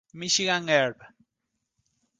[0.15, 0.97] Michigan Herb.